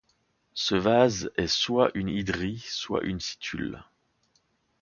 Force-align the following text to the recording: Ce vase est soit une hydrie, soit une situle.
Ce 0.55 0.73
vase 0.73 1.29
est 1.37 1.45
soit 1.45 1.91
une 1.93 2.09
hydrie, 2.09 2.63
soit 2.67 3.03
une 3.03 3.19
situle. 3.19 3.83